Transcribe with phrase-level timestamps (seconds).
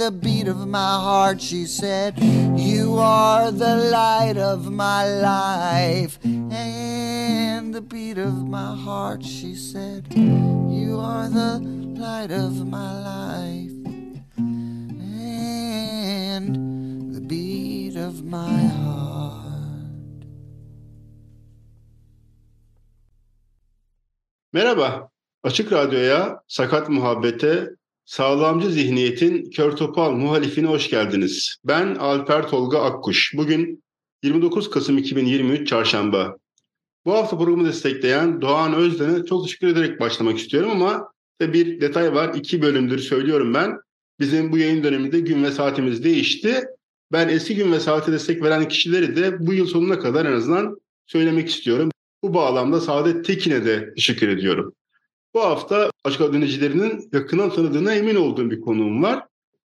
[0.00, 1.42] the beat of my heart.
[1.42, 2.18] She said,
[2.56, 9.22] You are the light of my life and the beat of my heart.
[9.22, 11.60] She said, You are the
[12.00, 13.76] light of my life
[16.38, 16.46] and
[17.14, 20.24] the beat of my heart.
[24.54, 25.10] Merhaba,
[25.44, 27.79] Açık Radyo'ya, Sakat Muhabbet'e,
[28.10, 31.56] Sağlamcı Zihniyet'in kör topal muhalifine hoş geldiniz.
[31.64, 33.32] Ben Alper Tolga Akkuş.
[33.36, 33.84] Bugün
[34.22, 36.36] 29 Kasım 2023 Çarşamba.
[37.04, 42.34] Bu hafta programı destekleyen Doğan Özden'e çok teşekkür ederek başlamak istiyorum ama bir detay var.
[42.34, 43.78] İki bölümdür söylüyorum ben.
[44.20, 46.64] Bizim bu yayın döneminde gün ve saatimiz değişti.
[47.12, 50.80] Ben eski gün ve saate destek veren kişileri de bu yıl sonuna kadar en azından
[51.06, 51.90] söylemek istiyorum.
[52.22, 54.74] Bu bağlamda Saadet Tekin'e de teşekkür ediyorum.
[55.34, 59.26] Bu hafta açık radyo dinleyicilerinin yakından tanıdığına emin olduğum bir konuğum var.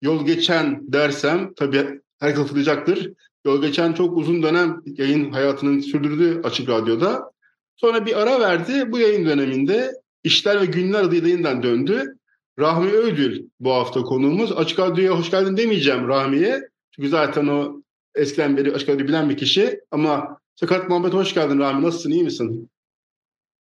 [0.02, 3.12] Yol geçen dersem tabii herkes hatırlayacaktır.
[3.44, 7.30] Yol geçen çok uzun dönem yayın hayatının sürdürdüğü Açık Radyo'da.
[7.76, 8.92] Sonra bir ara verdi.
[8.92, 9.92] Bu yayın döneminde
[10.24, 12.16] İşler ve Günler adıyla yeniden döndü.
[12.58, 14.52] Rahmi Ödül bu hafta konuğumuz.
[14.52, 16.60] Açık Radyo'ya hoş geldin demeyeceğim Rahmi'ye.
[16.90, 17.82] Çünkü zaten o
[18.14, 19.80] eskiden beri Açık Radyo bilen bir kişi.
[19.90, 21.86] Ama Sakat Muhammed hoş geldin Rahmi.
[21.86, 22.10] Nasılsın?
[22.10, 22.70] iyi misin?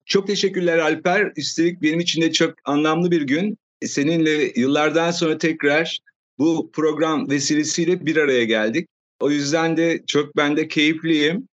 [0.09, 1.31] Çok teşekkürler Alper.
[1.37, 3.57] Üstelik benim için de çok anlamlı bir gün.
[3.85, 5.99] Seninle yıllardan sonra tekrar
[6.37, 8.87] bu program vesilesiyle bir araya geldik.
[9.19, 11.47] O yüzden de çok ben de keyifliyim.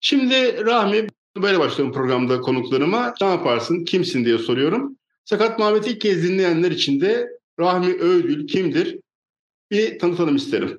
[0.00, 1.06] Şimdi Rahmi
[1.42, 3.14] böyle başlıyorum programda konuklarıma.
[3.20, 4.96] Ne yaparsın, kimsin diye soruyorum.
[5.24, 7.28] Sakat Muhammed'i ilk kez dinleyenler için de
[7.60, 8.98] Rahmi Öğdül kimdir?
[9.70, 10.78] Bir tanıtalım isterim.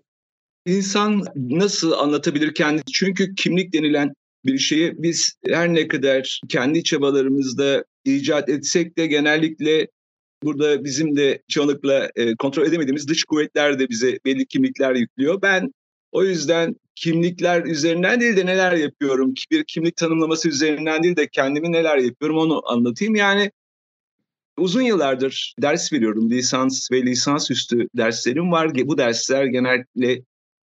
[0.66, 2.84] İnsan nasıl anlatabilir kendini?
[2.94, 4.14] Çünkü kimlik denilen
[4.46, 9.88] bir şeyi biz her ne kadar kendi çabalarımızda icat etsek de genellikle
[10.44, 15.42] burada bizim de çoğunlukla e, kontrol edemediğimiz dış kuvvetler de bize belli kimlikler yüklüyor.
[15.42, 15.74] Ben
[16.12, 21.72] o yüzden kimlikler üzerinden değil de neler yapıyorum, bir kimlik tanımlaması üzerinden değil de kendimi
[21.72, 23.16] neler yapıyorum onu anlatayım.
[23.16, 23.52] Yani
[24.58, 26.30] uzun yıllardır ders veriyorum.
[26.30, 28.76] Lisans ve lisansüstü derslerim var.
[28.76, 30.22] Bu dersler genellikle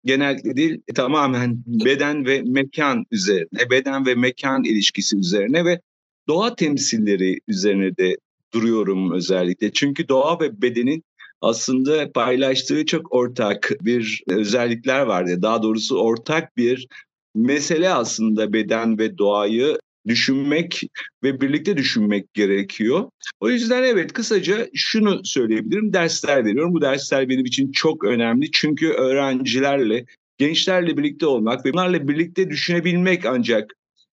[0.06, 5.82] genellikle değil tamamen beden ve mekan üzerine, beden ve mekan ilişkisi üzerine ve
[6.28, 8.18] doğa temsilleri üzerine de
[8.54, 9.72] duruyorum özellikle.
[9.74, 11.04] Çünkü doğa ve bedenin
[11.42, 15.42] aslında paylaştığı çok ortak bir özellikler vardı.
[15.42, 16.88] Daha doğrusu ortak bir
[17.36, 19.78] mesele aslında beden ve doğayı
[20.10, 20.82] düşünmek
[21.24, 23.10] ve birlikte düşünmek gerekiyor.
[23.40, 25.94] O yüzden evet kısaca şunu söyleyebilirim.
[25.94, 26.74] Dersler veriyorum.
[26.74, 28.52] Bu dersler benim için çok önemli.
[28.52, 30.06] Çünkü öğrencilerle,
[30.38, 33.74] gençlerle birlikte olmak ve bunlarla birlikte düşünebilmek ancak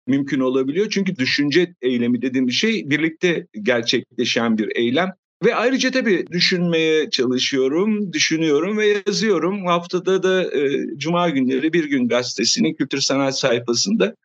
[0.07, 0.89] mümkün olabiliyor.
[0.89, 5.09] Çünkü düşünce eylemi dediğim şey birlikte gerçekleşen bir eylem.
[5.45, 9.65] Ve ayrıca tabii düşünmeye çalışıyorum, düşünüyorum ve yazıyorum.
[9.65, 14.15] Haftada da e, Cuma günleri Bir Gün Gazetesi'nin kültür sanat sayfasında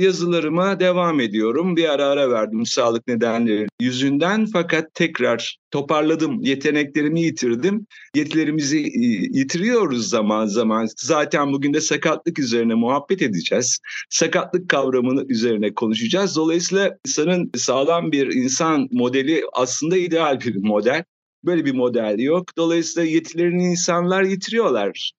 [0.00, 1.76] yazılarıma devam ediyorum.
[1.76, 6.40] Bir ara ara verdim sağlık nedenleri yüzünden fakat tekrar toparladım.
[6.42, 7.86] Yeteneklerimi yitirdim.
[8.14, 9.06] Yetilerimizi e,
[9.38, 10.88] yitiriyoruz zaman zaman.
[10.96, 13.78] Zaten bugün de sakatlık üzerine muhabbet edeceğiz.
[14.10, 16.36] Sakatlık kavramını üzerine konuşacağız.
[16.36, 21.04] Dolayısıyla insanın sağlam bir insan modeli aslında ideal bir model.
[21.44, 22.56] Böyle bir model yok.
[22.56, 25.12] Dolayısıyla yetilerini insanlar yitiriyorlar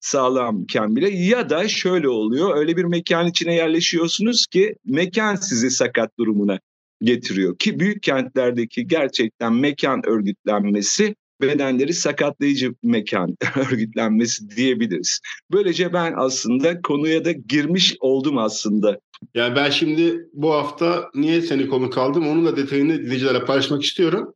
[0.00, 6.18] sağlamken bile ya da şöyle oluyor öyle bir mekan içine yerleşiyorsunuz ki mekan sizi sakat
[6.18, 6.58] durumuna
[7.02, 15.20] getiriyor ki büyük kentlerdeki gerçekten mekan örgütlenmesi bedenleri sakatlayıcı mekan örgütlenmesi diyebiliriz.
[15.52, 19.00] Böylece ben aslında konuya da girmiş oldum aslında.
[19.34, 24.34] Yani ben şimdi bu hafta niye seni konuk aldım onun da detayını dinleyicilerle paylaşmak istiyorum.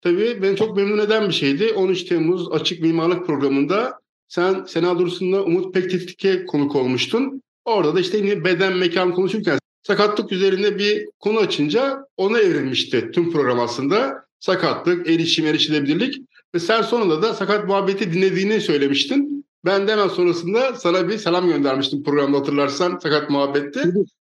[0.00, 1.72] Tabii beni çok memnun eden bir şeydi.
[1.72, 4.03] 13 Temmuz Açık Mimarlık Programı'nda
[4.34, 7.42] sen Sena Dursun'la Umut Pektetik'e konuk olmuştun.
[7.64, 13.32] Orada da işte yine beden mekan konuşurken sakatlık üzerine bir konu açınca ona evrilmişti tüm
[13.32, 14.24] program aslında.
[14.40, 16.22] Sakatlık, erişim, erişilebilirlik
[16.54, 19.44] ve sen sonunda da sakat muhabbeti dinlediğini söylemiştin.
[19.64, 23.84] Ben de hemen sonrasında sana bir selam göndermiştim programda hatırlarsan sakat muhabbette.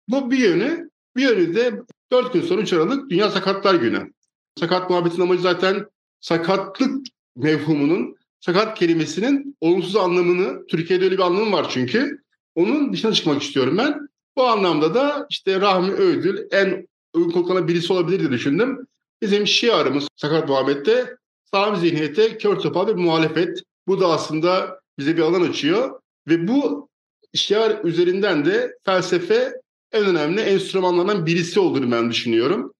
[0.08, 0.90] Bu bir yönü.
[1.16, 1.72] Bir yönü de
[2.12, 4.12] 4 gün sonra 3 Aralık Dünya Sakatlar Günü.
[4.60, 5.86] Sakat muhabbetin amacı zaten
[6.20, 7.06] sakatlık
[7.36, 8.16] mevhumunun,
[8.46, 12.18] sakat kelimesinin olumsuz anlamını, Türkiye'de öyle bir anlamı var çünkü.
[12.54, 14.08] Onun dışına çıkmak istiyorum ben.
[14.36, 18.86] Bu anlamda da işte Rahmi Ödül en uygun konulardan birisi olabilir diye düşündüm.
[19.22, 21.16] Bizim şiarımız Sakat Muhammed'de
[21.50, 23.62] sağım zihniyete kör topal bir muhalefet.
[23.86, 26.00] Bu da aslında bize bir alan açıyor.
[26.28, 26.88] Ve bu
[27.34, 29.52] şiar üzerinden de felsefe
[29.92, 32.74] en önemli enstrümanlardan birisi olduğunu ben düşünüyorum.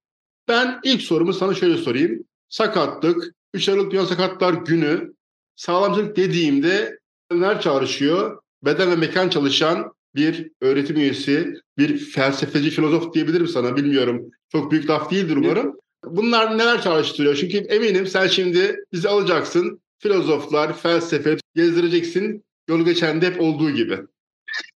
[0.49, 2.25] Ben ilk sorumu sana şöyle sorayım.
[2.49, 5.14] Sakatlık, 3 Aralık Dünya Sakatlar Günü,
[5.57, 6.99] sağlamcılık dediğimde
[7.33, 8.39] neler çağrışıyor?
[8.65, 14.31] Beden ve mekan çalışan bir öğretim üyesi, bir felsefeci, filozof diyebilirim sana bilmiyorum.
[14.53, 15.77] Çok büyük laf değildir umarım.
[16.07, 17.35] Bunlar neler çağrıştırıyor?
[17.35, 19.81] Çünkü eminim sen şimdi bizi alacaksın.
[19.99, 22.45] Filozoflar, felsefe gezdireceksin.
[22.69, 23.99] Yolu geçen hep olduğu gibi.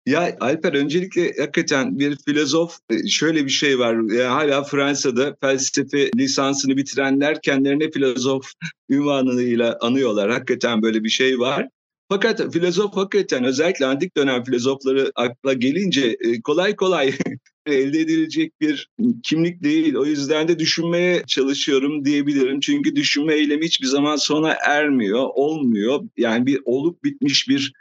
[0.07, 3.93] Ya Alper öncelikle hakikaten bir filozof e, şöyle bir şey var.
[3.93, 8.51] Yani hala Fransa'da felsefe lisansını bitirenler kendilerine filozof
[8.89, 10.31] ünvanıyla anıyorlar.
[10.31, 11.67] Hakikaten böyle bir şey var.
[12.09, 17.13] Fakat filozof hakikaten özellikle antik dönem filozofları akla gelince e, kolay kolay
[17.65, 18.89] elde edilecek bir
[19.23, 19.95] kimlik değil.
[19.95, 22.59] O yüzden de düşünmeye çalışıyorum diyebilirim.
[22.59, 26.03] Çünkü düşünme eylemi hiçbir zaman sona ermiyor, olmuyor.
[26.17, 27.73] Yani bir olup bitmiş bir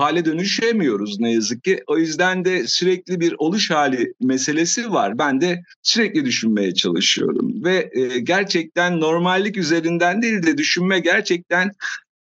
[0.00, 1.80] hale dönüşemiyoruz ne yazık ki.
[1.86, 5.18] O yüzden de sürekli bir oluş hali meselesi var.
[5.18, 11.72] Ben de sürekli düşünmeye çalışıyorum ve e, gerçekten normallik üzerinden değil de düşünme gerçekten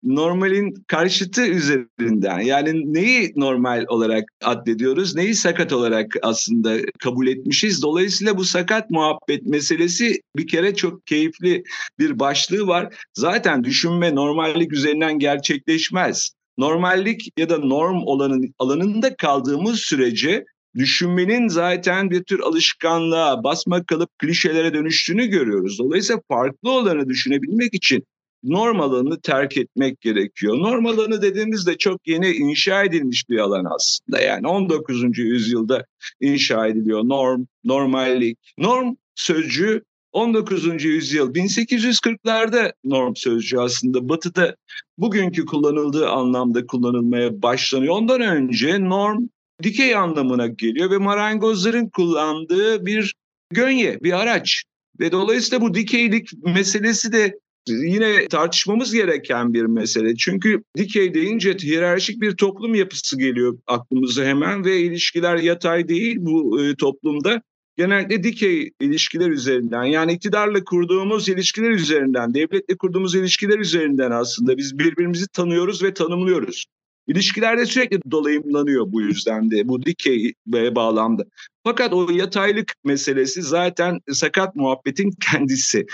[0.02, 8.36] normalin karşıtı üzerinden yani neyi normal olarak addediyoruz neyi sakat olarak aslında kabul etmişiz dolayısıyla
[8.36, 11.64] bu sakat muhabbet meselesi bir kere çok keyifli
[11.98, 19.80] bir başlığı var zaten düşünme normallik üzerinden gerçekleşmez normallik ya da norm olanın alanında kaldığımız
[19.80, 20.44] sürece
[20.74, 25.78] düşünmenin zaten bir tür alışkanlığa basma kalıp klişelere dönüştüğünü görüyoruz.
[25.78, 28.04] Dolayısıyla farklı olanı düşünebilmek için
[28.42, 30.58] norm alanını terk etmek gerekiyor.
[30.58, 34.20] Norm alanı dediğimizde çok yeni inşa edilmiş bir alan aslında.
[34.20, 35.18] Yani 19.
[35.18, 35.84] yüzyılda
[36.20, 38.38] inşa ediliyor norm, normallik.
[38.58, 39.82] Norm sözcüğü
[40.12, 40.84] 19.
[40.84, 44.56] yüzyıl 1840'larda norm sözcüğü aslında batıda
[44.98, 47.94] bugünkü kullanıldığı anlamda kullanılmaya başlanıyor.
[47.94, 49.26] Ondan önce norm
[49.62, 53.14] dikey anlamına geliyor ve marangozların kullandığı bir
[53.50, 54.64] gönye, bir araç.
[55.00, 57.38] Ve dolayısıyla bu dikeylik meselesi de
[57.68, 60.16] yine tartışmamız gereken bir mesele.
[60.16, 66.62] Çünkü dikey deyince hiyerarşik bir toplum yapısı geliyor aklımıza hemen ve ilişkiler yatay değil bu
[66.62, 67.42] e, toplumda.
[67.78, 74.78] Genellikle dikey ilişkiler üzerinden yani iktidarla kurduğumuz ilişkiler üzerinden, devletle kurduğumuz ilişkiler üzerinden aslında biz
[74.78, 76.66] birbirimizi tanıyoruz ve tanımlıyoruz.
[77.06, 81.24] İlişkilerde sürekli dolayımlanıyor bu yüzden de bu dikey bağlamda.
[81.64, 85.86] Fakat o yataylık meselesi zaten sakat muhabbetin kendisi.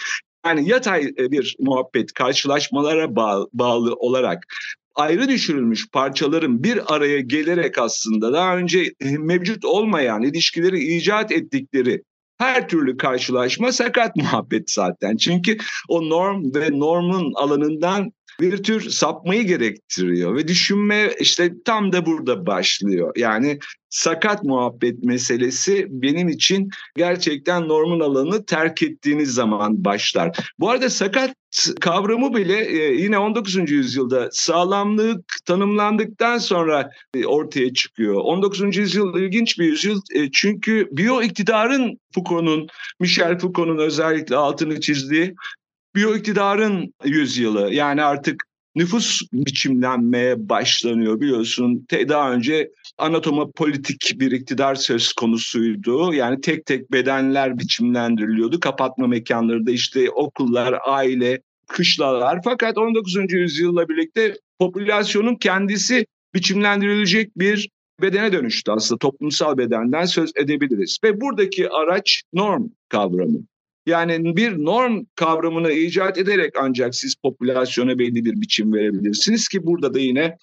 [0.47, 4.47] Yani yatay e, bir muhabbet karşılaşmalara bağlı, bağlı olarak
[4.95, 12.03] ayrı düşürülmüş parçaların bir araya gelerek aslında daha önce e, mevcut olmayan ilişkileri icat ettikleri
[12.39, 15.17] her türlü karşılaşma sakat muhabbet zaten.
[15.17, 15.57] Çünkü
[15.89, 22.47] o norm ve normun alanından bir tür sapmayı gerektiriyor ve düşünme işte tam da burada
[22.47, 23.13] başlıyor.
[23.17, 30.53] Yani sakat muhabbet meselesi benim için gerçekten normun alanını terk ettiğiniz zaman başlar.
[30.59, 31.35] Bu arada sakat
[31.81, 33.71] kavramı bile e, yine 19.
[33.71, 38.15] yüzyılda sağlamlık tanımlandıktan sonra e, ortaya çıkıyor.
[38.15, 38.77] 19.
[38.77, 42.67] yüzyıl ilginç bir yüzyıl e, çünkü biyo iktidarın Foucault'un,
[43.01, 45.35] Michel Foucault'un özellikle altını çizdiği
[45.95, 48.45] biyo iktidarın yüzyılı yani artık
[48.75, 51.87] nüfus biçimlenmeye başlanıyor biliyorsun.
[52.09, 56.15] Daha önce anatoma politik bir iktidar söz konusuydu.
[56.15, 58.61] Yani tek tek bedenler biçimlendiriliyordu.
[58.61, 62.41] Kapatma mekanları da işte okullar, aile, kışlalar.
[62.45, 63.17] Fakat 19.
[63.33, 67.69] yüzyılla birlikte popülasyonun kendisi biçimlendirilecek bir
[68.03, 70.99] bedene dönüştü aslında toplumsal bedenden söz edebiliriz.
[71.05, 73.39] Ve buradaki araç norm kavramı.
[73.87, 79.95] Yani bir norm kavramını icat ederek ancak siz popülasyona belli bir biçim verebilirsiniz ki burada
[79.95, 80.39] da yine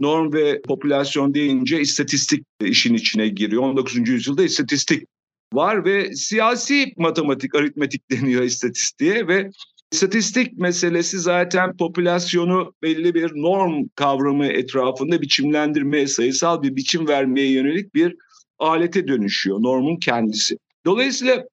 [0.00, 3.62] norm ve popülasyon deyince istatistik işin içine giriyor.
[3.62, 4.08] 19.
[4.08, 5.08] yüzyılda istatistik
[5.52, 9.50] var ve siyasi matematik, aritmetik deniyor istatistiğe ve
[9.92, 17.94] istatistik meselesi zaten popülasyonu belli bir norm kavramı etrafında biçimlendirmeye, sayısal bir biçim vermeye yönelik
[17.94, 18.16] bir
[18.58, 20.56] alete dönüşüyor normun kendisi.
[20.86, 21.44] Dolayısıyla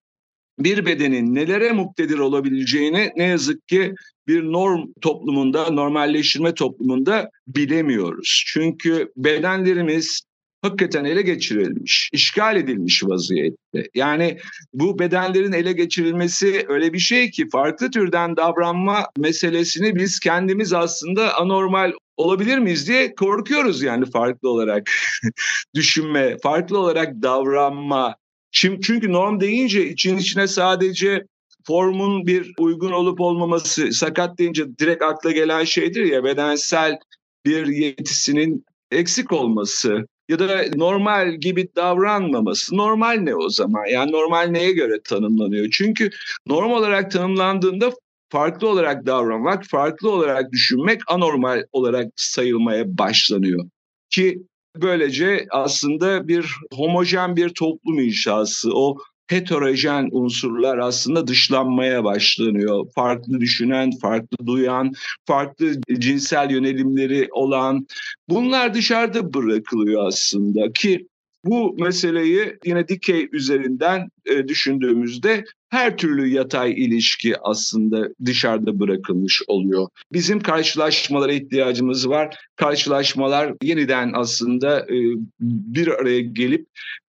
[0.59, 3.93] bir bedenin nelere muktedir olabileceğini ne yazık ki
[4.27, 8.43] bir norm toplumunda, normalleştirme toplumunda bilemiyoruz.
[8.47, 10.21] Çünkü bedenlerimiz
[10.61, 13.89] hakikaten ele geçirilmiş, işgal edilmiş vaziyette.
[13.95, 14.37] Yani
[14.73, 21.37] bu bedenlerin ele geçirilmesi öyle bir şey ki farklı türden davranma meselesini biz kendimiz aslında
[21.37, 24.89] anormal olabilir miyiz diye korkuyoruz yani farklı olarak
[25.75, 28.15] düşünme, farklı olarak davranma.
[28.51, 31.25] Çünkü norm deyince için içine sadece
[31.67, 36.99] formun bir uygun olup olmaması, sakat deyince direkt akla gelen şeydir ya bedensel
[37.45, 42.77] bir yetisinin eksik olması ya da normal gibi davranmaması.
[42.77, 43.85] Normal ne o zaman?
[43.85, 45.67] Yani normal neye göre tanımlanıyor?
[45.71, 46.09] Çünkü
[46.47, 47.91] norm olarak tanımlandığında
[48.29, 53.65] farklı olarak davranmak, farklı olarak düşünmek anormal olarak sayılmaya başlanıyor.
[54.09, 54.41] Ki
[54.77, 58.97] böylece aslında bir homojen bir toplum inşası, o
[59.27, 62.85] heterojen unsurlar aslında dışlanmaya başlanıyor.
[62.95, 64.93] Farklı düşünen, farklı duyan,
[65.25, 67.87] farklı cinsel yönelimleri olan
[68.29, 71.07] bunlar dışarıda bırakılıyor aslında ki
[71.45, 79.87] bu meseleyi yine dikey üzerinden e, düşündüğümüzde her türlü yatay ilişki aslında dışarıda bırakılmış oluyor.
[80.13, 82.37] Bizim karşılaşmalara ihtiyacımız var.
[82.55, 84.95] Karşılaşmalar yeniden aslında e,
[85.39, 86.67] bir araya gelip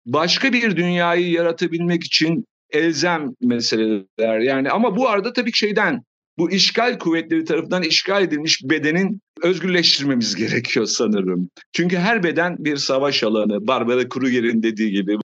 [0.06, 4.40] başka bir dünyayı yaratabilmek için elzem meseleler.
[4.40, 6.04] Yani ama bu arada tabii şeyden
[6.40, 11.50] bu işgal kuvvetleri tarafından işgal edilmiş bedenin özgürleştirmemiz gerekiyor sanırım.
[11.74, 13.68] Çünkü her beden bir savaş alanı.
[13.68, 15.18] Barbara Kruger'in dediği gibi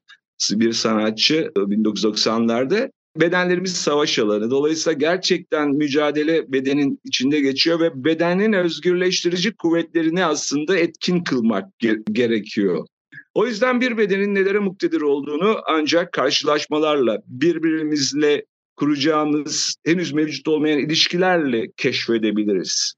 [0.51, 4.51] bir sanatçı 1990'larda bedenlerimiz savaş alanı.
[4.51, 11.65] Dolayısıyla gerçekten mücadele bedenin içinde geçiyor ve bedenin özgürleştirici kuvvetlerini aslında etkin kılmak
[12.11, 12.85] gerekiyor.
[13.33, 18.45] O yüzden bir bedenin nelere muktedir olduğunu ancak karşılaşmalarla, birbirimizle
[18.75, 22.93] kuracağımız henüz mevcut olmayan ilişkilerle keşfedebiliriz.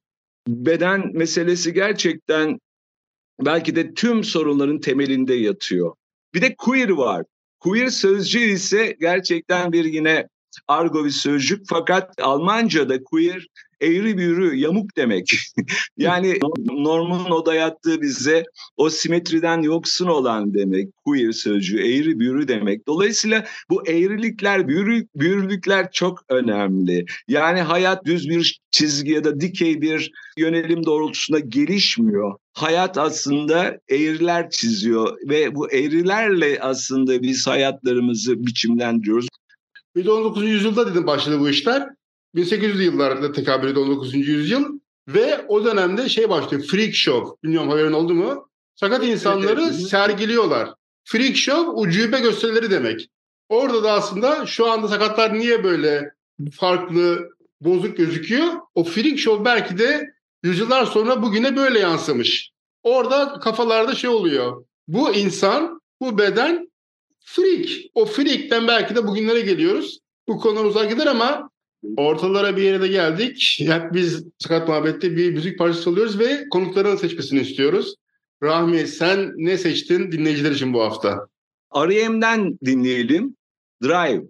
[0.47, 2.59] Beden meselesi gerçekten
[3.45, 5.95] belki de tüm sorunların temelinde yatıyor.
[6.33, 7.25] Bir de queer var.
[7.59, 10.27] Queer sözcüğü ise gerçekten bir yine
[10.67, 13.47] argo bir sözcük fakat Almanca'da queer
[13.81, 15.31] eğri büğrü yamuk demek.
[15.97, 18.43] yani normun o dayattığı bize
[18.77, 20.89] o simetriden yoksun olan demek.
[21.05, 22.87] Queer sözcüğü eğri büğrü demek.
[22.87, 27.05] Dolayısıyla bu eğrilikler, büğrü, büğrülükler çok önemli.
[27.27, 32.37] Yani hayat düz bir çizgi ya da dikey bir yönelim doğrultusunda gelişmiyor.
[32.53, 39.27] Hayat aslında eğriler çiziyor ve bu eğrilerle aslında biz hayatlarımızı biçimlendiriyoruz.
[39.95, 40.49] Bir de 19.
[40.49, 41.89] yüzyılda dedim başladı bu işler.
[42.35, 44.15] 1800'lü yıllarda tekabül ediyor 19.
[44.15, 44.79] yüzyıl.
[45.07, 46.63] Ve o dönemde şey başlıyor.
[46.63, 47.35] Freak show.
[47.43, 48.49] Bilmiyorum haberin oldu mu?
[48.75, 49.87] Sakat insanları evet, evet.
[49.87, 50.73] sergiliyorlar.
[51.03, 53.09] Freak show ucube gösterileri demek.
[53.49, 56.11] Orada da aslında şu anda sakatlar niye böyle
[56.51, 57.29] farklı,
[57.61, 58.47] bozuk gözüküyor?
[58.75, 60.09] O freak show belki de
[60.43, 62.51] yüzyıllar sonra bugüne böyle yansımış.
[62.83, 64.65] Orada kafalarda şey oluyor.
[64.87, 66.71] Bu insan, bu beden
[67.19, 67.69] freak.
[67.95, 69.99] O freak'ten belki de bugünlere geliyoruz.
[70.27, 71.49] Bu konular uzak gider ama
[71.97, 73.57] ortalara bir yere de geldik.
[73.59, 77.95] Yani biz Sakat Muhabbet'te bir müzik parçası çalıyoruz ve konukların seçmesini istiyoruz.
[78.43, 81.27] Rahmi sen ne seçtin dinleyiciler için bu hafta?
[81.75, 83.35] R.E.M'den dinleyelim.
[83.83, 84.23] Drive.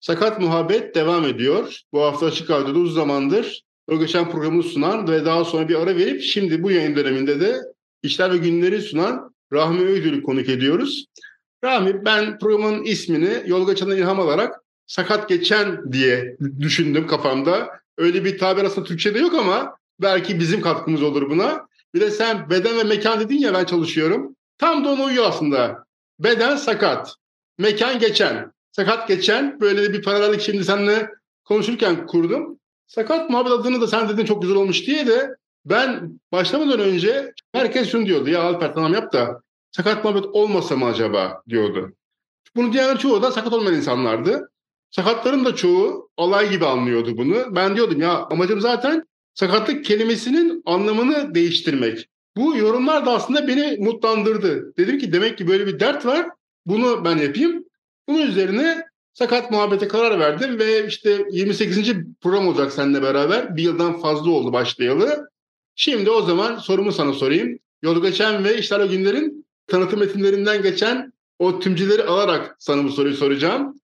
[0.00, 1.80] Sakat Muhabbet devam ediyor.
[1.92, 5.96] Bu hafta Açık Radyo'da uzun zamandır o geçen programı sunan ve daha sonra bir ara
[5.96, 7.56] verip şimdi bu yayın döneminde de
[8.02, 11.06] işler ve günleri sunan Rahmi Öydül'ü konuk ediyoruz.
[11.64, 17.70] Rahmi ben programın ismini Yolga Çan'a ilham alarak sakat geçen diye düşündüm kafamda.
[17.98, 21.68] Öyle bir tabir aslında Türkçe'de yok ama belki bizim katkımız olur buna.
[21.94, 24.36] Bir de sen beden ve mekan dedin ya ben çalışıyorum.
[24.58, 25.84] Tam da ona uyuyor aslında.
[26.18, 27.14] Beden sakat,
[27.58, 28.52] mekan geçen.
[28.72, 31.10] Sakat geçen böyle bir paralellik şimdi seninle
[31.44, 32.58] konuşurken kurdum.
[32.86, 37.90] Sakat muhabbet adını da sen dedin çok güzel olmuş diye de ben başlamadan önce herkes
[37.90, 38.30] şunu diyordu.
[38.30, 41.92] Ya Alper tamam yap da sakat muhabbet olmasa mı acaba diyordu.
[42.56, 44.50] Bunu diyenler çoğu da sakat olmayan insanlardı.
[44.90, 47.56] Sakatların da çoğu alay gibi anlıyordu bunu.
[47.56, 49.04] Ben diyordum ya amacım zaten
[49.34, 52.08] sakatlık kelimesinin anlamını değiştirmek.
[52.36, 54.76] Bu yorumlar da aslında beni mutlandırdı.
[54.76, 56.26] Dedim ki demek ki böyle bir dert var.
[56.66, 57.64] Bunu ben yapayım.
[58.08, 61.92] Bunun üzerine sakat muhabbete karar verdim ve işte 28.
[62.20, 63.56] program olacak seninle beraber.
[63.56, 65.28] Bir yıldan fazla oldu başlayalı.
[65.74, 67.58] Şimdi o zaman sorumu sana sorayım.
[67.82, 73.14] Yolu geçen ve işler o günlerin tanıtım metinlerinden geçen o tümceleri alarak sana bu soruyu
[73.14, 73.80] soracağım.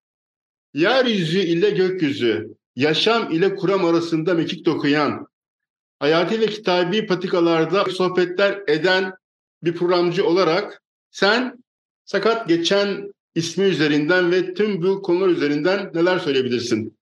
[0.74, 5.26] Yeryüzü ile gökyüzü, yaşam ile kuram arasında mekik dokuyan,
[5.98, 9.12] hayati ve kitabi patikalarda sohbetler eden
[9.62, 11.64] bir programcı olarak sen
[12.04, 16.96] sakat geçen ismi üzerinden ve tüm bu konular üzerinden neler söyleyebilirsin?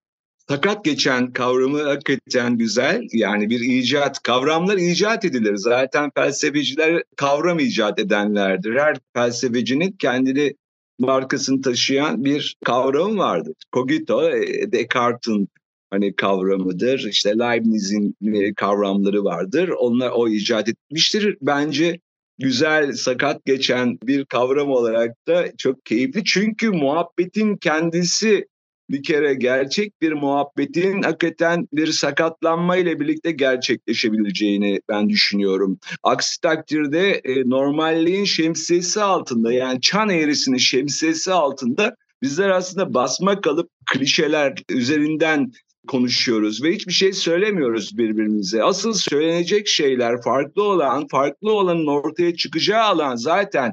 [0.48, 3.02] Sakat geçen kavramı hakikaten güzel.
[3.12, 5.56] Yani bir icat, kavramlar icat edilir.
[5.56, 8.74] Zaten felsefeciler kavram icat edenlerdir.
[8.74, 10.54] Her felsefecinin kendini
[11.02, 13.54] markasını taşıyan bir kavram vardır.
[13.72, 15.48] Cogito, e, Descartes'in
[15.90, 17.08] hani kavramıdır.
[17.08, 19.68] İşte Leibniz'in e, kavramları vardır.
[19.68, 21.36] Onlar o icat etmiştir.
[21.42, 22.00] Bence
[22.38, 26.24] güzel, sakat geçen bir kavram olarak da çok keyifli.
[26.24, 28.46] Çünkü muhabbetin kendisi
[28.90, 35.78] bir kere gerçek bir muhabbetin hakikaten bir sakatlanma ile birlikte gerçekleşebileceğini ben düşünüyorum.
[36.02, 43.70] Aksi takdirde e, normalliğin şemsiyesi altında yani çan eğrisinin şemsiyesi altında bizler aslında basma kalıp
[43.92, 45.52] klişeler üzerinden
[45.88, 48.62] konuşuyoruz ve hiçbir şey söylemiyoruz birbirimize.
[48.62, 53.72] Asıl söylenecek şeyler farklı olan, farklı olanın ortaya çıkacağı alan zaten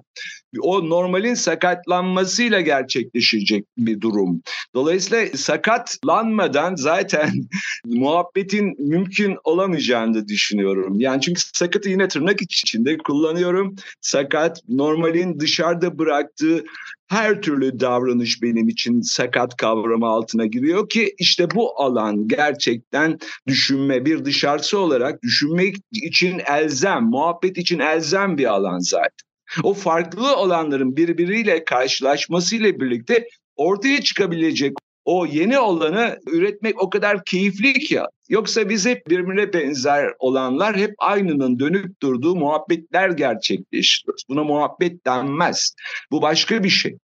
[0.62, 4.42] o normalin sakatlanmasıyla gerçekleşecek bir durum.
[4.76, 7.30] Dolayısıyla sakatlanmadan zaten
[7.86, 11.00] muhabbetin mümkün olamayacağını düşünüyorum.
[11.00, 13.76] Yani çünkü sakatı yine tırnak içinde kullanıyorum.
[14.02, 16.64] Sakat normalin dışarıda bıraktığı
[17.08, 24.06] her türlü davranış benim için sakat kavramı altına giriyor ki işte bu alan gerçekten düşünme
[24.06, 29.29] bir dışarısı olarak düşünmek için elzem, muhabbet için elzem bir alan zaten.
[29.64, 34.74] O farklı olanların birbiriyle karşılaşmasıyla birlikte ortaya çıkabilecek
[35.06, 38.02] o yeni olanı üretmek o kadar keyifli ki.
[38.30, 44.24] Yoksa biz hep birbirine benzer olanlar hep aynının dönüp durduğu muhabbetler gerçekleştiriyoruz.
[44.30, 45.76] Buna muhabbet denmez.
[46.12, 46.98] Bu başka bir şey.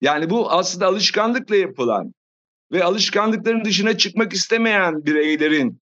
[0.00, 2.14] Yani bu aslında alışkanlıkla yapılan
[2.72, 5.79] ve alışkanlıkların dışına çıkmak istemeyen bireylerin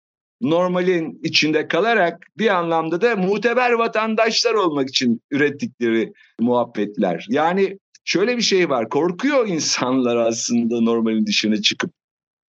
[0.43, 7.25] normalin içinde kalarak bir anlamda da muteber vatandaşlar olmak için ürettikleri muhabbetler.
[7.29, 8.89] Yani şöyle bir şey var.
[8.89, 11.91] Korkuyor insanlar aslında normalin dışına çıkıp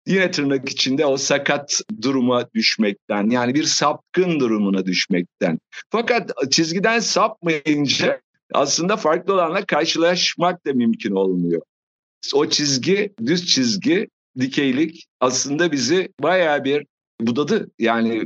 [0.07, 5.59] yine tırnak içinde o sakat duruma düşmekten yani bir sapkın durumuna düşmekten.
[5.91, 8.21] Fakat çizgiden sapmayınca
[8.53, 11.63] aslında farklı olanla karşılaşmak da mümkün olmuyor.
[12.35, 14.09] O çizgi, düz çizgi,
[14.39, 16.87] dikeylik aslında bizi bayağı bir
[17.21, 17.71] budadı.
[17.79, 18.23] Yani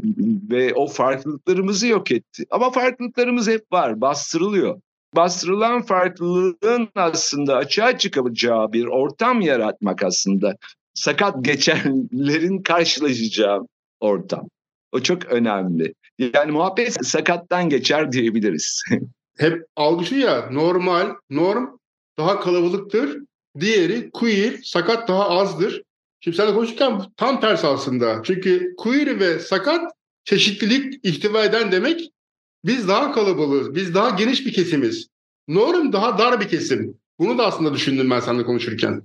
[0.51, 2.45] ve o farklılıklarımızı yok etti.
[2.51, 4.81] Ama farklılıklarımız hep var, bastırılıyor.
[5.17, 10.57] Bastırılan farklılığın aslında açığa çıkacağı bir ortam yaratmak aslında
[10.95, 13.67] sakat geçenlerin karşılaşacağı
[14.01, 14.49] ortam.
[14.93, 15.95] O çok önemli.
[16.19, 18.83] Yani muhabbet sakattan geçer diyebiliriz.
[19.39, 21.67] Hep algı ya normal, norm
[22.19, 23.19] daha kalabalıktır.
[23.61, 25.83] Diğeri queer, sakat daha azdır.
[26.25, 28.21] Şimdi seninle konuşurken tam tersi aslında.
[28.25, 29.93] Çünkü queer ve sakat
[30.25, 32.11] çeşitlilik ihtiva eden demek.
[32.65, 35.07] Biz daha kalabalığız, biz daha geniş bir kesimiz.
[35.49, 36.95] Norm daha dar bir kesim.
[37.19, 39.03] Bunu da aslında düşündüm ben seninle konuşurken.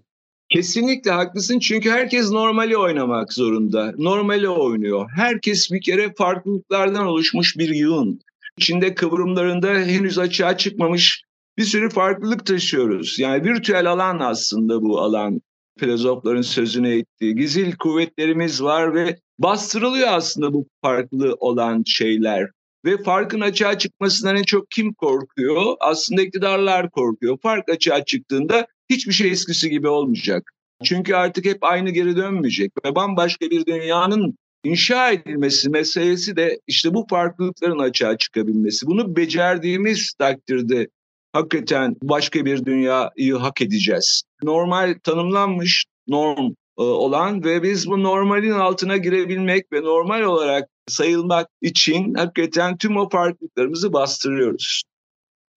[0.50, 3.94] Kesinlikle haklısın çünkü herkes normali oynamak zorunda.
[3.98, 5.10] Normali oynuyor.
[5.16, 8.22] Herkes bir kere farklılıklardan oluşmuş bir yığın.
[8.58, 11.24] İçinde kıvrımlarında henüz açığa çıkmamış
[11.58, 13.20] bir sürü farklılık taşıyoruz.
[13.20, 15.42] Yani virtüel alan aslında bu alan
[15.78, 22.50] filozofların sözünü ettiği gizil kuvvetlerimiz var ve bastırılıyor aslında bu farklı olan şeyler.
[22.86, 25.76] Ve farkın açığa çıkmasından en çok kim korkuyor?
[25.80, 27.38] Aslında iktidarlar korkuyor.
[27.42, 30.52] Fark açığa çıktığında hiçbir şey eskisi gibi olmayacak.
[30.84, 36.94] Çünkü artık hep aynı geri dönmeyecek ve bambaşka bir dünyanın inşa edilmesi meselesi de işte
[36.94, 38.88] bu farklılıkların açığa çıkabilmesi.
[38.88, 40.88] Bunu becerdiğimiz takdirde
[41.34, 44.24] hakikaten başka bir dünyayı hak edeceğiz.
[44.44, 51.48] Normal tanımlanmış norm e, olan ve biz bu normalin altına girebilmek ve normal olarak sayılmak
[51.62, 54.84] için hakikaten tüm o farklılıklarımızı bastırıyoruz.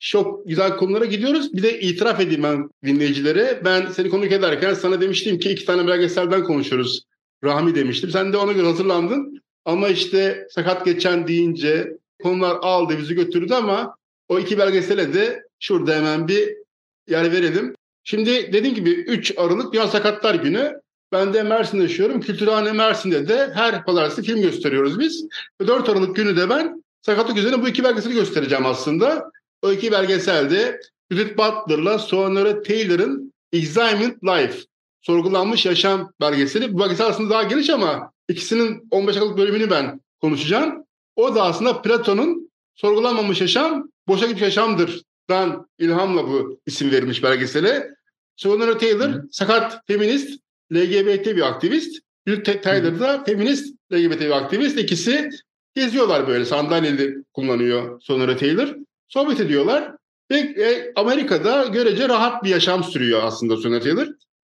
[0.01, 1.53] Çok güzel konulara gidiyoruz.
[1.55, 3.61] Bir de itiraf edeyim ben dinleyicilere.
[3.65, 7.03] Ben seni konuk ederken sana demiştim ki iki tane belgeselden konuşuruz.
[7.45, 8.11] Rahmi demiştim.
[8.11, 9.43] Sen de ona göre hazırlandın.
[9.65, 13.97] Ama işte sakat geçen deyince konular aldı bizi götürdü ama
[14.29, 16.57] o iki belgesele de şurada hemen bir
[17.09, 17.75] yer verelim.
[18.05, 20.81] Şimdi dediğim gibi 3 Aralık Dünya Sakatlar Günü.
[21.13, 22.21] Ben de Mersin'de yaşıyorum.
[22.21, 25.27] Kültürhane Mersin'de de her pazartesi film gösteriyoruz biz.
[25.67, 29.31] 4 Aralık günü de ben sakatlık üzerine bu iki belgeseli göstereceğim aslında.
[29.63, 34.59] O iki belgeselde Judith Butler'la Sonora Taylor'ın Examined Life,
[35.03, 36.75] sorgulanmış yaşam belgeseli.
[36.75, 40.85] Bu belgesel aslında daha geniş ama ikisinin 15 Aralık bölümünü ben konuşacağım.
[41.17, 47.91] O da aslında Platon'un sorgulanmamış yaşam, boşa gitmiş yaşamdır dan ilhamla bu isim verilmiş belgesele.
[48.37, 49.29] Sonora Taylor Hı.
[49.31, 50.41] sakat feminist,
[50.73, 52.01] LGBT bir aktivist.
[52.27, 54.79] Judith Taylor da feminist, LGBT bir aktivist.
[54.79, 55.31] İkisi
[55.75, 58.77] geziyorlar böyle sandalyeli kullanıyor Sonora Taylor.
[59.09, 59.93] Sohbet ediyorlar.
[60.31, 64.07] Ve e, Amerika'da görece rahat bir yaşam sürüyor aslında Sonya Taylor.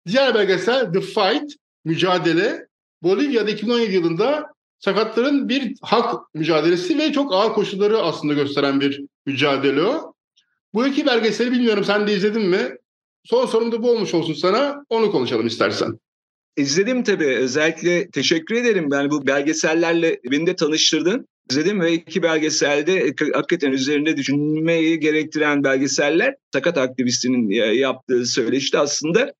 [0.07, 2.67] Diğer belgesel The Fight, Mücadele,
[3.03, 4.47] Bolivya'da 2017 yılında
[4.79, 10.15] sakatların bir hak mücadelesi ve çok ağır koşulları aslında gösteren bir mücadele o.
[10.75, 12.77] Bu iki belgeseli bilmiyorum sen de izledin mi?
[13.25, 14.85] Son sorum da bu olmuş olsun sana.
[14.89, 15.99] Onu konuşalım istersen.
[16.57, 17.37] İzledim tabii.
[17.37, 18.91] Özellikle teşekkür ederim.
[18.91, 21.29] Ben bu belgesellerle beni de tanıştırdın.
[21.51, 29.33] İzledim ve iki belgeselde hakikaten üzerinde düşünmeyi gerektiren belgeseller sakat aktivistinin yaptığı söyleşte aslında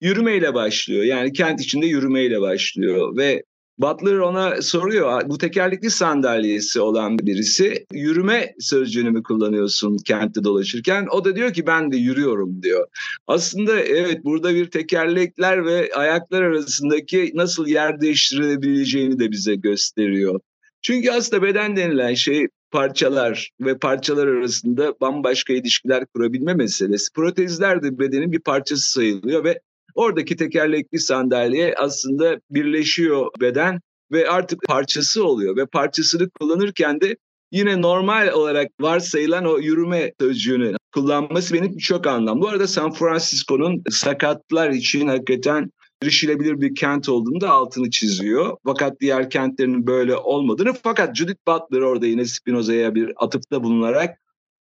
[0.00, 1.04] yürümeyle başlıyor.
[1.04, 3.42] Yani kent içinde yürümeyle başlıyor ve
[3.78, 11.06] Butler ona soruyor bu tekerlekli sandalyesi olan birisi yürüme sözcüğünü mü kullanıyorsun kentte dolaşırken?
[11.10, 12.86] O da diyor ki ben de yürüyorum diyor.
[13.26, 20.40] Aslında evet burada bir tekerlekler ve ayaklar arasındaki nasıl yer değiştirilebileceğini de bize gösteriyor.
[20.82, 27.12] Çünkü aslında beden denilen şey parçalar ve parçalar arasında bambaşka ilişkiler kurabilme meselesi.
[27.12, 29.60] Protezler de bedenin bir parçası sayılıyor ve
[29.98, 33.80] Oradaki tekerlekli sandalye aslında birleşiyor beden
[34.12, 37.16] ve artık parçası oluyor ve parçasını kullanırken de
[37.52, 42.40] yine normal olarak varsayılan o yürüme sözcüğünü kullanması benim çok anlam.
[42.40, 45.70] Bu arada San Francisco'nun sakatlar için hakikaten
[46.02, 48.56] erişilebilir bir kent olduğunu da altını çiziyor.
[48.66, 54.18] Fakat diğer kentlerin böyle olmadığını fakat Judith Butler orada yine Spinoza'ya bir atıfta bulunarak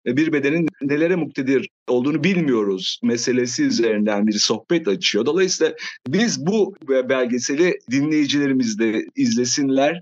[0.05, 5.25] bir bedenin nelere muktedir olduğunu bilmiyoruz meselesi üzerinden bir sohbet açıyor.
[5.25, 5.73] Dolayısıyla
[6.07, 10.01] biz bu belgeseli dinleyicilerimiz de izlesinler.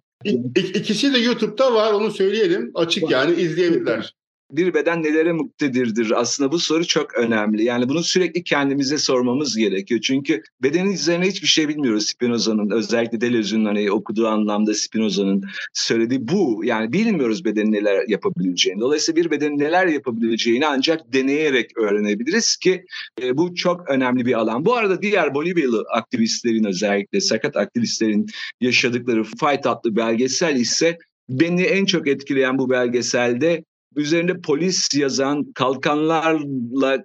[0.55, 2.71] İkisi de YouTube'da var onu söyleyelim.
[2.75, 4.13] Açık yani izleyebilirler
[4.57, 6.21] bir beden nelere muktedirdir?
[6.21, 7.63] Aslında bu soru çok önemli.
[7.63, 10.01] Yani bunu sürekli kendimize sormamız gerekiyor.
[10.01, 12.69] Çünkü bedenin üzerine hiçbir şey bilmiyoruz Spinoza'nın.
[12.69, 16.61] Özellikle Deleuze'ün hani okuduğu anlamda Spinoza'nın söylediği bu.
[16.65, 18.79] Yani bilmiyoruz bedenin neler yapabileceğini.
[18.79, 22.85] Dolayısıyla bir bedenin neler yapabileceğini ancak deneyerek öğrenebiliriz ki
[23.21, 24.65] e, bu çok önemli bir alan.
[24.65, 28.25] Bu arada diğer Bolivyalı aktivistlerin özellikle sakat aktivistlerin
[28.61, 30.97] yaşadıkları Fight adlı belgesel ise
[31.29, 33.63] beni en çok etkileyen bu belgeselde
[33.95, 37.03] üzerinde polis yazan kalkanlarla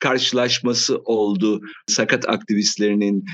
[0.00, 3.24] karşılaşması oldu sakat aktivistlerinin.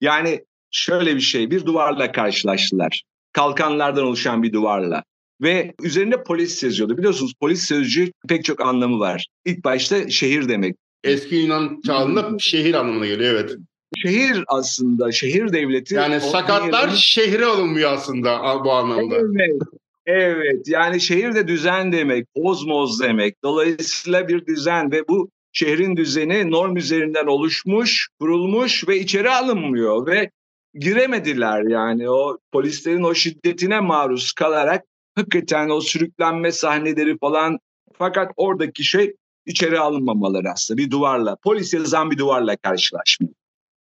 [0.00, 3.02] Yani şöyle bir şey bir duvarla karşılaştılar.
[3.32, 5.04] Kalkanlardan oluşan bir duvarla.
[5.42, 6.98] Ve üzerinde polis yazıyordu.
[6.98, 9.26] Biliyorsunuz polis sözcüğü pek çok anlamı var.
[9.44, 10.76] İlk başta şehir demek.
[11.04, 13.56] Eski Yunan çağında şehir anlamına geliyor evet.
[13.96, 15.94] Şehir aslında, şehir devleti.
[15.94, 19.16] Yani sakatlar şehre alınmıyor aslında bu anlamda.
[19.16, 19.62] Evet,
[20.06, 23.42] Evet yani şehirde düzen demek, kozmos demek.
[23.44, 30.30] Dolayısıyla bir düzen ve bu şehrin düzeni norm üzerinden oluşmuş, kurulmuş ve içeri alınmıyor ve
[30.74, 37.58] giremediler yani o polislerin o şiddetine maruz kalarak hakikaten o sürüklenme sahneleri falan
[37.98, 39.14] fakat oradaki şey
[39.46, 43.28] içeri alınmamaları aslında bir duvarla polis yazan bir duvarla karşılaşma.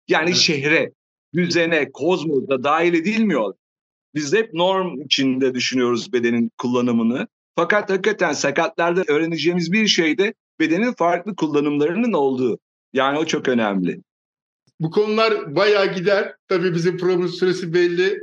[0.08, 0.40] Yani evet.
[0.40, 0.92] şehre,
[1.34, 3.54] düzene, kozmosa dahil edilmiyor.
[4.16, 7.28] Biz hep norm içinde düşünüyoruz bedenin kullanımını.
[7.56, 12.60] Fakat hakikaten sakatlarda öğreneceğimiz bir şey de bedenin farklı kullanımlarının olduğu.
[12.94, 14.02] Yani o çok önemli.
[14.80, 16.36] Bu konular bayağı gider.
[16.48, 18.20] Tabii bizim programın süresi belli.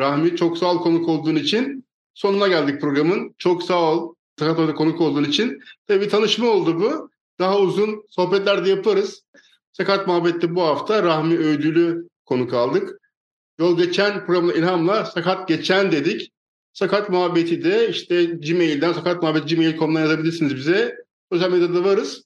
[0.00, 1.84] Rahmi çok sağ ol konuk olduğun için.
[2.14, 3.34] Sonuna geldik programın.
[3.38, 5.60] Çok sağ ol Sakat Oda'da konuk olduğun için.
[5.86, 7.10] Tabii tanışma oldu bu.
[7.38, 9.22] Daha uzun sohbetler de yaparız.
[9.72, 13.01] Sakat Muhabbet'te bu hafta Rahmi Ödül'ü konuk aldık.
[13.62, 16.32] Yol geçen programda ilhamla sakat geçen dedik.
[16.72, 20.96] Sakat muhabbeti de işte Gmail'den sakat muhabbet gmail.com'dan yazabilirsiniz bize.
[21.32, 22.24] Sosyal medyada varız.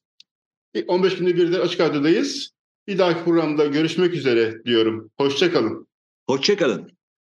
[0.86, 2.50] 15 günde bir de Açık Radyo'dayız.
[2.86, 5.10] Bir dahaki programda görüşmek üzere diyorum.
[5.16, 5.88] Hoşçakalın.
[6.26, 6.95] Hoşçakalın.